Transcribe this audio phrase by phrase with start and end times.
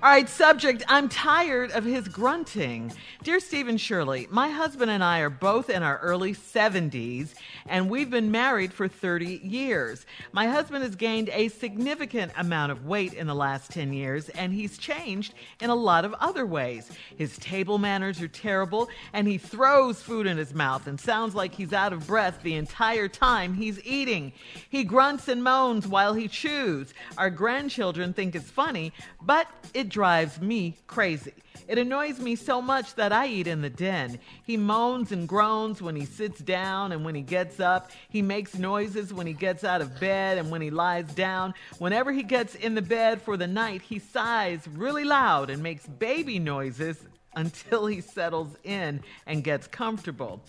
[0.00, 2.92] All right, subject I'm tired of his grunting.
[3.24, 7.34] Dear Stephen Shirley, my husband and I are both in our early 70s,
[7.66, 10.06] and we've been married for 30 years.
[10.30, 14.52] My husband has gained a significant amount of weight in the last 10 years, and
[14.52, 16.92] he's changed in a lot of other ways.
[17.16, 21.52] His table manners are terrible, and he throws food in his mouth and sounds like
[21.52, 24.32] he's out of breath the entire time he's eating.
[24.70, 26.94] He grunts and moans while he chews.
[27.16, 31.32] Our grandchildren think it's funny, but it drives me crazy.
[31.66, 34.18] It annoys me so much that I eat in the den.
[34.44, 37.90] He moans and groans when he sits down and when he gets up.
[38.08, 41.52] He makes noises when he gets out of bed and when he lies down.
[41.78, 45.86] Whenever he gets in the bed for the night, he sighs really loud and makes
[45.86, 46.98] baby noises
[47.34, 50.42] until he settles in and gets comfortable.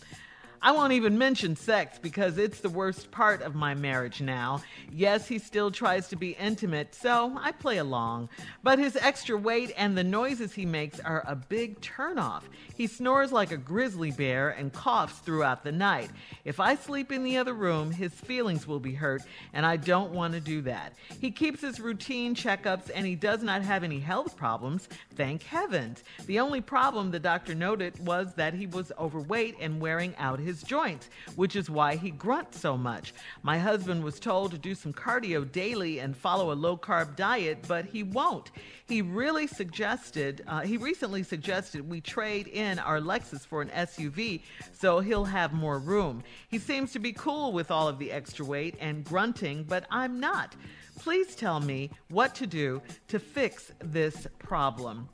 [0.62, 4.62] I won't even mention sex because it's the worst part of my marriage now.
[4.92, 8.28] Yes, he still tries to be intimate, so I play along.
[8.62, 12.42] But his extra weight and the noises he makes are a big turnoff.
[12.75, 16.09] He snores like a grizzly bear and coughs throughout the night.
[16.44, 19.22] If I sleep in the other room, his feelings will be hurt,
[19.53, 20.94] and I don't want to do that.
[21.22, 26.03] He keeps his routine checkups and he does not have any health problems, thank heavens.
[26.26, 30.48] The only problem the doctor noted was that he was overweight and wearing out his
[30.63, 33.13] joints, which is why he grunts so much.
[33.43, 37.66] My husband was told to do some cardio daily and follow a low carb diet,
[37.67, 38.51] but he won't.
[38.87, 44.41] He really suggested, uh, he recently suggested we trade in our Lexus for an SUV
[44.73, 46.23] so he'll have more room.
[46.49, 50.19] He seems to be cool with all of the extra weight and grunting, but I'm
[50.19, 50.55] not.
[50.99, 55.07] Please tell me what to do to fix this problem.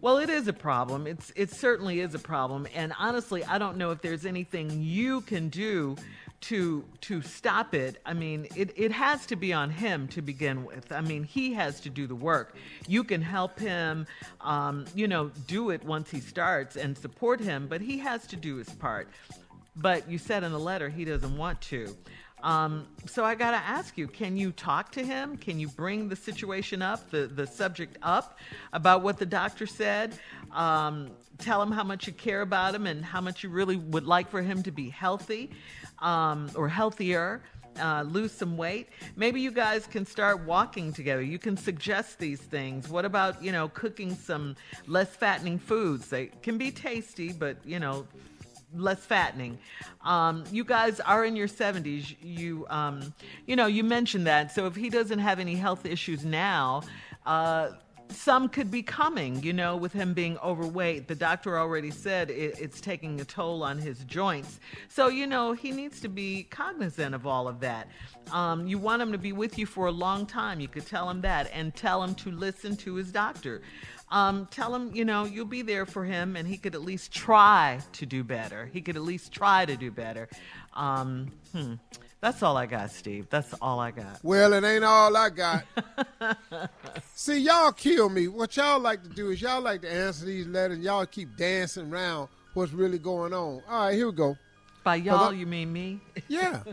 [0.00, 1.08] Well, it is a problem.
[1.08, 5.22] It's it certainly is a problem, and honestly, I don't know if there's anything you
[5.22, 5.96] can do
[6.42, 8.00] to to stop it.
[8.06, 10.92] I mean, it it has to be on him to begin with.
[10.92, 12.54] I mean, he has to do the work.
[12.86, 14.06] You can help him,
[14.40, 18.36] um, you know, do it once he starts and support him, but he has to
[18.36, 19.08] do his part.
[19.74, 21.96] But you said in the letter he doesn't want to.
[22.42, 25.36] Um, so I got to ask you, can you talk to him?
[25.36, 28.38] Can you bring the situation up, the, the subject up
[28.72, 30.14] about what the doctor said?
[30.52, 34.06] Um, tell him how much you care about him and how much you really would
[34.06, 35.50] like for him to be healthy
[35.98, 37.42] um, or healthier.
[37.80, 38.88] Uh, lose some weight.
[39.14, 41.22] Maybe you guys can start walking together.
[41.22, 42.88] You can suggest these things.
[42.88, 44.56] What about, you know, cooking some
[44.88, 46.08] less fattening foods?
[46.08, 48.08] They can be tasty, but, you know,
[48.74, 49.58] less fattening.
[50.04, 52.16] Um, you guys are in your 70s.
[52.22, 53.14] You, um,
[53.46, 54.52] you know, you mentioned that.
[54.52, 56.82] So if he doesn't have any health issues now,
[57.26, 57.70] uh,
[58.10, 61.08] some could be coming, you know, with him being overweight.
[61.08, 64.60] The doctor already said it, it's taking a toll on his joints.
[64.88, 67.88] So, you know, he needs to be cognizant of all of that.
[68.32, 70.60] Um, you want him to be with you for a long time.
[70.60, 73.62] You could tell him that and tell him to listen to his doctor.
[74.10, 77.12] Um, tell him, you know, you'll be there for him and he could at least
[77.12, 78.66] try to do better.
[78.72, 80.28] He could at least try to do better.
[80.74, 81.74] Um, hmm.
[82.20, 83.28] That's all I got, Steve.
[83.30, 84.18] That's all I got.
[84.24, 85.64] Well, it ain't all I got.
[87.14, 88.26] See, y'all kill me.
[88.26, 90.80] What y'all like to do is y'all like to answer these letters.
[90.80, 93.62] Y'all keep dancing around what's really going on.
[93.68, 94.36] All right, here we go.
[94.82, 96.00] By y'all, you mean me?
[96.28, 96.60] Yeah.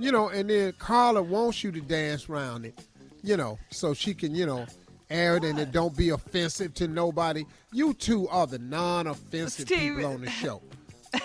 [0.00, 2.78] You know, and then Carla wants you to dance around it,
[3.24, 4.64] you know, so she can, you know,
[5.10, 7.44] air it and it don't be offensive to nobody.
[7.72, 10.62] You two are the non-offensive people on the show.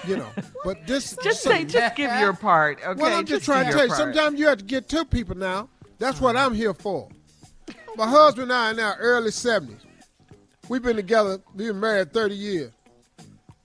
[0.07, 0.29] You know,
[0.63, 3.01] but this Just so- say, just give your part, okay?
[3.01, 3.93] well, I'm just, give trying to tell you.
[3.95, 5.69] Sometimes you have to get two people now.
[5.99, 7.09] That's what I'm here for.
[7.95, 9.79] My husband and I in our early 70s.
[10.69, 12.71] We've been together, we've been married 30 years.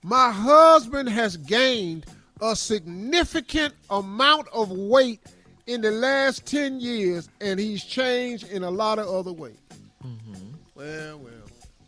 [0.03, 2.07] My husband has gained
[2.41, 5.21] a significant amount of weight
[5.67, 9.59] in the last 10 years, and he's changed in a lot of other ways.
[10.05, 10.35] Mm-hmm.
[10.75, 11.33] Well, well.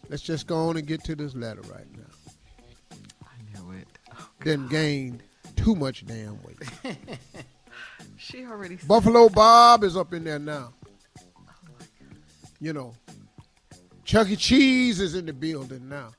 [0.09, 1.81] Let's just go on and get to this letter right now.
[1.81, 1.89] I knew
[4.40, 5.22] Oh, Then gained
[5.56, 6.96] too much damn weight.
[8.16, 10.72] she already said Buffalo Bob is up in there now.
[12.60, 12.94] You know,
[14.04, 14.37] Chuck E.
[14.37, 16.10] Cheese is in the building now.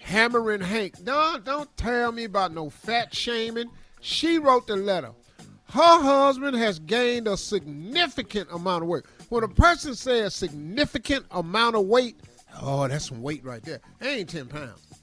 [0.00, 1.00] Hammering Hank.
[1.00, 3.70] No, don't tell me about no fat shaming.
[4.00, 5.12] She wrote the letter.
[5.70, 9.04] Her husband has gained a significant amount of weight.
[9.28, 12.20] When a person says significant amount of weight,
[12.60, 13.80] oh, that's some weight right there.
[13.98, 14.93] That ain't 10 pounds.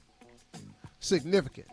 [1.02, 1.66] Significant.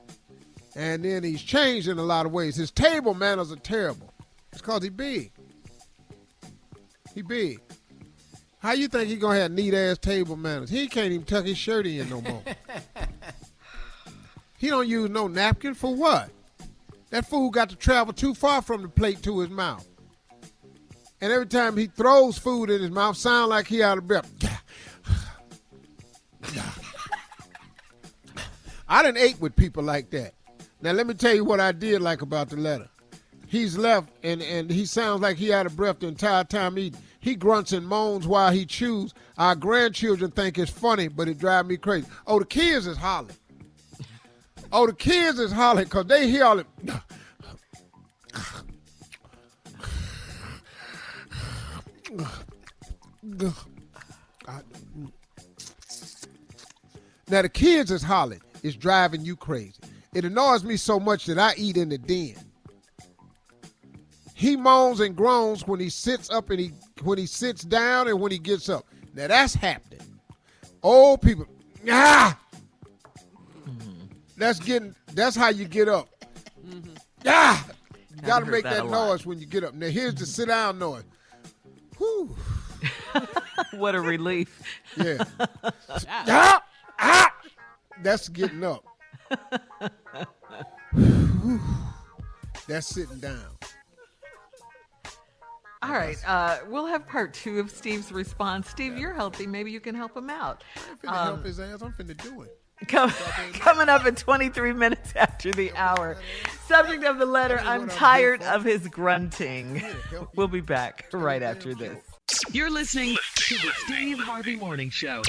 [0.76, 2.56] And then he's changed in a lot of ways.
[2.56, 4.12] His table manners are terrible.
[4.52, 5.32] It's because he big.
[7.14, 7.62] He big.
[8.58, 10.70] How you think he gonna have neat ass table manners?
[10.70, 12.44] He can't even tuck his shirt in no more.
[14.58, 16.32] he don't use no napkin for what?
[17.12, 19.88] That fool got to travel too far from the plate to his mouth.
[21.22, 24.32] And every time he throws food in his mouth, sound like he out of breath.
[28.90, 30.34] I didn't ate with people like that.
[30.82, 32.90] Now let me tell you what I did like about the letter.
[33.48, 37.00] He's left and, and he sounds like he out of breath the entire time eating.
[37.20, 39.14] He grunts and moans while he chews.
[39.38, 42.08] Our grandchildren think it's funny, but it drives me crazy.
[42.26, 43.36] Oh, the kids is hollering.
[44.72, 46.68] Oh, the kids is hollering because they hear all it.
[57.28, 58.42] Now the kids is hollering.
[58.64, 59.76] It's driving you crazy.
[60.14, 62.36] It annoys me so much that I eat in the den.
[64.34, 66.72] He moans and groans when he sits up and he
[67.04, 68.86] when he sits down and when he gets up.
[69.14, 70.00] Now that's happening.
[70.82, 71.46] Old people,
[71.92, 72.40] ah,
[74.38, 74.96] that's getting.
[75.14, 76.08] That's how you get up.
[77.26, 77.68] Ah,
[78.16, 79.74] you got to make that that, noise when you get up.
[79.74, 81.04] Now here's the sit down noise.
[81.98, 82.36] Whew.
[83.74, 84.62] what a relief.
[84.96, 85.24] Yeah.
[86.08, 86.64] ah,
[86.98, 87.34] ah,
[88.04, 88.86] that's getting up.
[92.68, 93.46] that's sitting down.
[95.82, 98.70] All right, uh, we'll have part two of Steve's response.
[98.70, 99.48] Steve, you're healthy.
[99.48, 100.64] Maybe you can help him out.
[100.76, 101.82] I'm finna help his ass.
[101.82, 102.60] I'm finna do it.
[102.88, 103.12] Com-
[103.54, 106.18] coming up at 23 minutes after the hour.
[106.68, 109.82] Subject of the letter I'm tired of his grunting.
[110.36, 111.98] We'll be back right after this.
[112.52, 115.22] You're listening to the Steve Harvey Morning Show.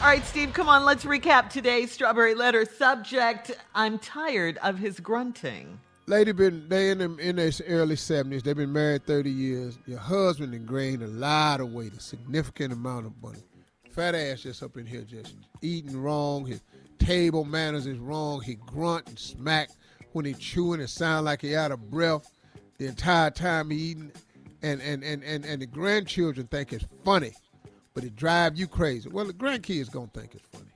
[0.00, 0.84] All right, Steve, come on.
[0.84, 2.64] Let's recap today's strawberry letter.
[2.64, 5.80] Subject I'm tired of his grunting.
[6.06, 8.44] Lady been they in them in their early seventies.
[8.44, 9.76] They've been married thirty years.
[9.86, 13.42] Your husband and gained a lot of weight, a significant amount of money.
[13.90, 16.46] Fat ass just up in here just eating wrong.
[16.46, 16.62] His
[17.00, 18.40] table manners is wrong.
[18.40, 19.70] He grunt and smack
[20.12, 20.80] when he chewing.
[20.80, 22.30] It sound like he out of breath
[22.78, 24.12] the entire time he eating.
[24.62, 27.32] And and, and, and and the grandchildren think it's funny,
[27.98, 29.08] but it drive you crazy.
[29.08, 30.70] Well, the grandkids gonna think it's funny.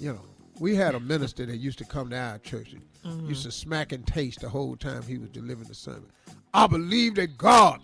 [0.00, 0.24] You know,
[0.58, 3.28] We had a minister that used to come to our church and mm-hmm.
[3.28, 6.06] used to smack and taste the whole time he was delivering the sermon.
[6.54, 7.80] I believe that God,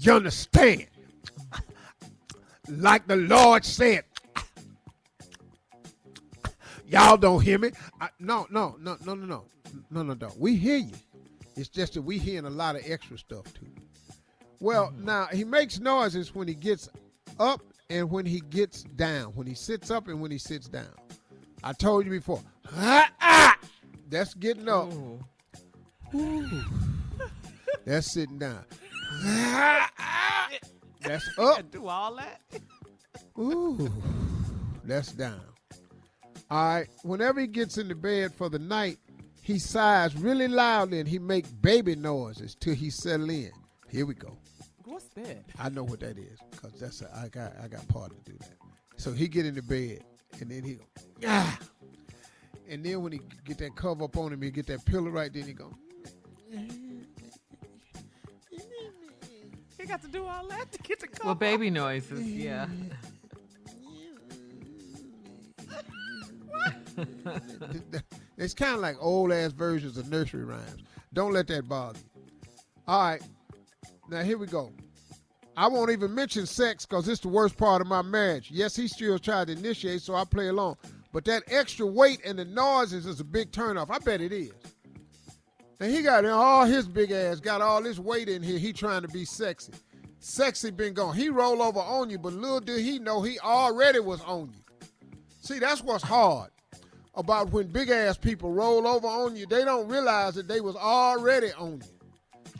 [0.00, 0.86] you understand,
[2.68, 4.02] like the Lord said.
[6.88, 7.70] Y'all don't hear me?
[8.00, 9.44] I, no, no, no, no, no, no,
[9.92, 10.32] no, no, no.
[10.36, 10.94] We hear you.
[11.54, 13.73] It's just that we hearing a lot of extra stuff too.
[14.64, 16.88] Well, now he makes noises when he gets
[17.38, 19.34] up and when he gets down.
[19.34, 20.88] When he sits up and when he sits down.
[21.62, 22.40] I told you before.
[22.74, 23.58] Ah, ah.
[24.08, 24.90] That's getting up.
[27.84, 28.64] That's sitting down.
[29.22, 30.50] Ah, ah.
[31.02, 31.70] That's up.
[31.70, 32.40] Do all that?
[33.38, 33.92] Ooh,
[34.82, 35.42] that's down.
[36.50, 36.88] All right.
[37.02, 38.96] Whenever he gets into bed for the night,
[39.42, 43.52] he sighs really loudly and he make baby noises till he settle in.
[43.90, 44.38] Here we go.
[44.94, 45.44] What's that?
[45.58, 48.38] I know what that is because that's a, I got I got part to do
[48.38, 48.54] that.
[48.96, 50.04] So he get into bed
[50.40, 50.84] and then he go
[51.26, 51.58] ah,
[52.68, 55.32] and then when he get that cover up on him, he get that pillow right.
[55.32, 55.74] Then he go.
[59.76, 61.26] He got to do all that to get the cover.
[61.26, 62.68] Well, baby noises, yeah.
[68.38, 70.84] it's kind of like old ass versions of nursery rhymes.
[71.12, 72.22] Don't let that bother you.
[72.86, 73.22] All right,
[74.08, 74.72] now here we go.
[75.56, 78.50] I won't even mention sex because it's the worst part of my marriage.
[78.50, 80.76] Yes, he still tried to initiate, so I play along.
[81.12, 83.88] But that extra weight and the noises is a big turnoff.
[83.90, 84.52] I bet it is.
[85.80, 88.58] And he got all his big ass, got all this weight in here.
[88.58, 89.72] He trying to be sexy.
[90.18, 91.14] Sexy been gone.
[91.14, 94.88] He roll over on you, but little did he know he already was on you.
[95.40, 96.50] See, that's what's hard
[97.14, 99.46] about when big ass people roll over on you.
[99.46, 102.03] They don't realize that they was already on you.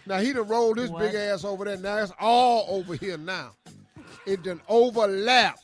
[0.07, 1.01] Now he done rolled his What?
[1.01, 1.77] big ass over there.
[1.77, 3.53] Now it's all over here now.
[4.27, 5.61] It done overlapped.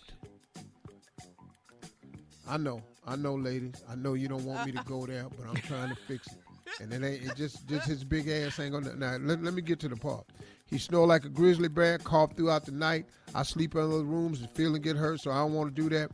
[2.48, 3.74] I know, I know, ladies.
[3.88, 6.38] I know you don't want me to go there, but I'm trying to fix it.
[6.80, 8.94] And it ain't it just just his big ass ain't gonna.
[8.96, 10.24] Now let, let me get to the part.
[10.66, 13.06] He snore like a grizzly bear, cough throughout the night.
[13.34, 15.88] I sleep in other rooms and feeling get hurt, so I don't want to do
[15.90, 16.10] that.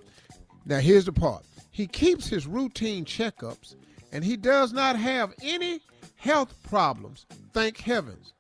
[0.65, 1.45] Now here's the part.
[1.71, 3.77] He keeps his routine checkups,
[4.13, 5.81] and he does not have any
[6.17, 7.27] health problems.
[7.53, 8.33] Thank heavens.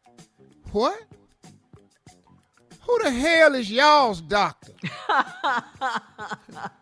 [0.73, 0.99] What?
[2.80, 4.73] Who the hell is y'all's doctor?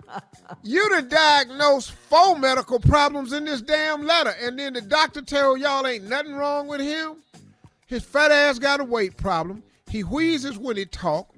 [0.62, 5.86] you diagnosed four medical problems in this damn letter, and then the doctor tell y'all
[5.86, 7.16] ain't nothing wrong with him?
[7.86, 9.62] His fat ass got a weight problem.
[9.88, 11.28] He wheezes when he talk.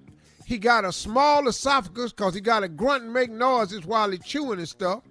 [0.47, 4.19] He got a small esophagus because he got to grunt and make noises while he
[4.19, 5.03] chewing and stuff.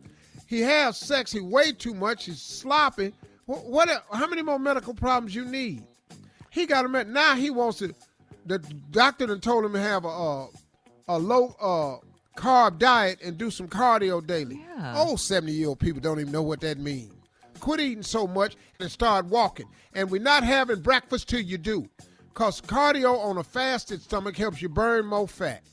[0.47, 1.31] He has sex.
[1.31, 2.25] He way too much.
[2.25, 3.13] He's sloppy.
[3.45, 3.65] What?
[3.65, 5.83] what how many more medical problems you need?
[6.49, 7.35] He got him at now.
[7.35, 7.93] He wants to.
[8.45, 8.59] The
[8.91, 10.49] doctor done told him to have a a,
[11.09, 14.61] a low uh, carb diet and do some cardio daily.
[14.77, 14.97] Yeah.
[14.97, 17.11] Old seventy year old people don't even know what that means.
[17.59, 19.65] Quit eating so much and start walking.
[19.93, 21.87] And we're not having breakfast till you do,
[22.33, 25.63] cause cardio on a fasted stomach helps you burn more fat.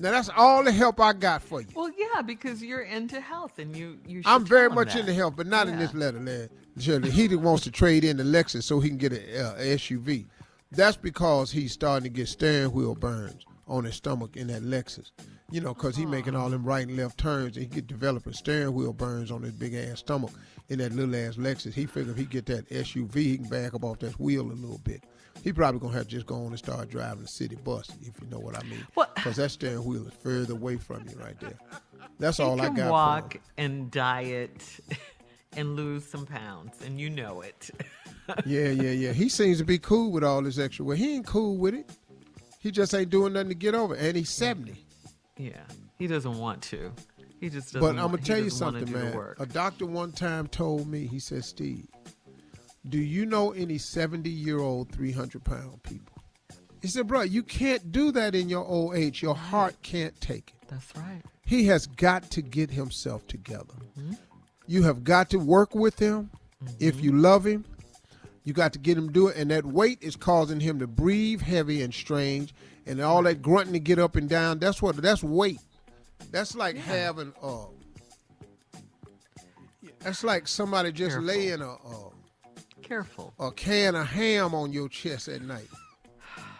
[0.00, 1.68] Now that's all the help I got for you.
[1.74, 4.22] Well, yeah, because you're into health and you you.
[4.24, 5.00] I'm very much that.
[5.00, 6.50] into health, but not in this letter, lad.
[6.78, 10.26] He wants to trade in the Lexus so he can get a, uh, SUV.
[10.72, 15.10] That's because he's starting to get steering wheel burns on his stomach in that Lexus.
[15.50, 18.32] You know, because he making all them right and left turns, and he get developing
[18.32, 20.32] steering wheel burns on his big ass stomach
[20.68, 21.74] in that little ass Lexus.
[21.74, 24.52] He figure if he get that SUV, he can back up off that wheel a
[24.52, 25.04] little bit.
[25.44, 28.20] He probably gonna have to just go on and start driving a city bus, if
[28.20, 28.84] you know what I mean.
[29.14, 31.58] Because that steering wheel is further away from you right there.
[32.18, 32.90] That's He all I got.
[32.90, 34.62] walk and diet
[35.56, 37.70] and lose some pounds, and you know it.
[38.46, 39.12] Yeah, yeah, yeah.
[39.12, 40.98] He seems to be cool with all this extra weight.
[40.98, 41.90] He ain't cool with it.
[42.58, 43.94] He just ain't doing nothing to get over.
[43.94, 44.82] And he's 70.
[45.36, 45.50] yeah,
[45.98, 46.90] he doesn't want to.
[47.38, 47.80] He just doesn't.
[47.82, 49.34] But I'm gonna tell you something, man.
[49.38, 51.86] A doctor one time told me, he said, Steve,
[52.88, 56.22] do you know any 70 year old, 300 pound people?
[56.80, 59.22] He said, bro, you can't do that in your old age.
[59.22, 60.68] Your heart can't take it.
[60.68, 61.22] That's right.
[61.46, 63.74] He has got to get himself together.
[63.98, 64.12] Mm-hmm.
[64.66, 66.30] You have got to work with him.
[66.80, 67.64] If you love him,
[68.44, 69.36] you got to get him to do it.
[69.36, 72.54] And that weight is causing him to breathe heavy and strange,
[72.86, 74.58] and all that grunting to get up and down.
[74.58, 74.96] That's what.
[74.96, 75.60] That's weight.
[76.30, 77.66] That's like having uh.
[80.00, 81.26] That's like somebody just Careful.
[81.26, 82.10] laying a, a
[82.82, 83.32] Careful.
[83.38, 85.68] a can of ham on your chest at night.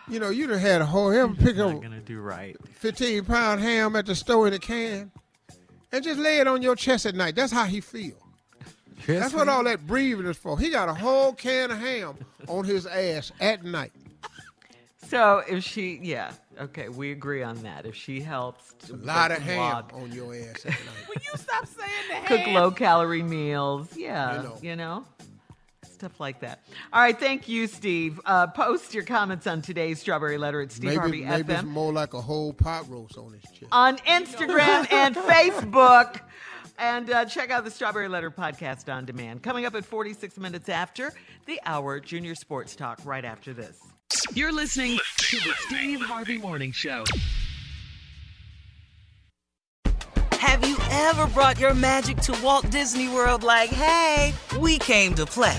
[0.09, 2.57] You know, you done had a whole ever pick up gonna do right.
[2.75, 5.11] 15 pound ham at the store in a can
[5.95, 7.35] and just lay it on your chest at night.
[7.37, 8.17] That's how he feel.
[9.07, 10.59] That's what all that breathing is for.
[10.59, 12.17] He got a whole can of ham
[12.49, 13.93] on his ass at night.
[15.07, 17.85] So if she, yeah, okay, we agree on that.
[17.85, 21.09] If she helps, to A lot of walk, ham on your ass at night.
[21.09, 22.25] Will you stop saying that?
[22.27, 23.95] Cook low calorie meals.
[23.97, 24.59] Yeah, You know.
[24.63, 25.05] you know,
[25.95, 26.65] stuff like that.
[26.93, 28.21] All right, thank you, Steve.
[28.25, 31.69] Uh, post your comments on today's Strawberry Letter at Steve maybe Harvey maybe it's FM
[31.69, 33.69] more like a whole pot roast on his chest.
[33.73, 36.21] on Instagram and Facebook.
[36.77, 39.43] And uh, check out the Strawberry Letter podcast on demand.
[39.45, 41.13] Coming up at 46 minutes after
[41.47, 43.79] the hour, Junior Sports Talk, right after this.
[44.35, 47.05] You're listening to the Steve Harvey Morning Show.
[50.33, 55.25] Have you ever brought your magic to Walt Disney World like, hey, we came to
[55.27, 55.59] play?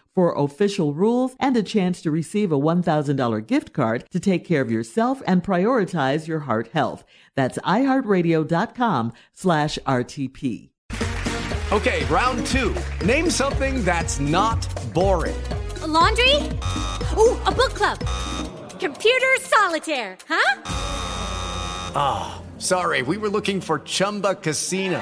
[0.13, 4.61] for official rules and a chance to receive a $1,000 gift card to take care
[4.61, 7.03] of yourself and prioritize your heart health.
[7.35, 10.69] That's iHeartRadio.com slash RTP.
[11.71, 12.75] Okay, round two.
[13.05, 14.59] Name something that's not
[14.93, 15.41] boring.
[15.81, 16.35] A laundry?
[17.17, 17.97] Ooh, a book club.
[18.77, 20.61] Computer solitaire, huh?
[21.95, 25.01] Ah, sorry, we were looking for Chumba Casino.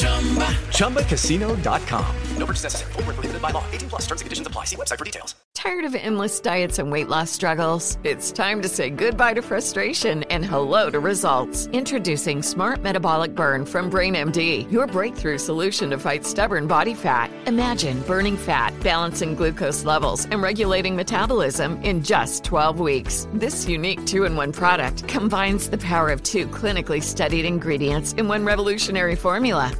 [0.00, 2.16] ChumbaCasino.com.
[2.38, 2.92] No purchase necessary.
[2.92, 3.64] Void where prohibited by law.
[3.70, 4.64] 18 plus terms and conditions apply.
[4.64, 5.34] See website for details.
[5.52, 7.98] Tired of endless diets and weight loss struggles?
[8.02, 11.66] It's time to say goodbye to frustration and hello to results.
[11.74, 17.30] Introducing Smart Metabolic Burn from BrainMD, your breakthrough solution to fight stubborn body fat.
[17.46, 23.28] Imagine burning fat, balancing glucose levels, and regulating metabolism in just 12 weeks.
[23.34, 28.28] This unique two in one product combines the power of two clinically studied ingredients in
[28.28, 29.70] one revolutionary formula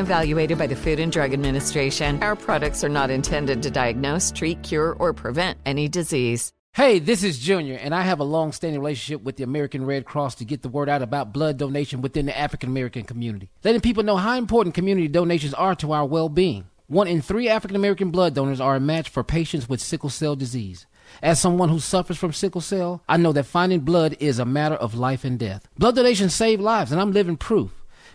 [0.00, 2.22] evaluated by the Food and Drug Administration.
[2.22, 6.52] Our products are not intended to diagnose, treat, cure, or prevent any disease.
[6.72, 10.04] Hey, this is Junior, and I have a long standing relationship with the American Red
[10.04, 13.80] Cross to get the word out about blood donation within the African American community, letting
[13.80, 16.66] people know how important community donations are to our well being.
[16.86, 20.36] One in three African American blood donors are a match for patients with sickle cell
[20.36, 20.86] disease.
[21.22, 24.76] As someone who suffers from sickle cell, I know that finding blood is a matter
[24.76, 25.68] of life and death.
[25.76, 27.72] Blood donations save lives, and I'm living proof.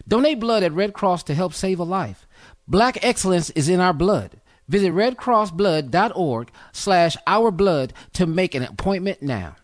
[0.07, 2.27] Donate blood at Red Cross to help save a life.
[2.67, 4.41] Black excellence is in our blood.
[4.67, 9.55] Visit redcrossblood.org slash ourblood to make an appointment now.